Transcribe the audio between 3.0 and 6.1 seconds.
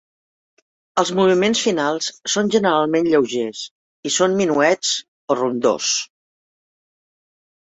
lleugers, i són minuets o rondós.